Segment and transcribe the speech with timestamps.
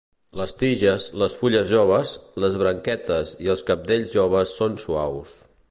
[0.39, 2.15] Les tiges, les fulles joves,
[2.45, 5.37] les branquetes i els cabdells joves són suaus.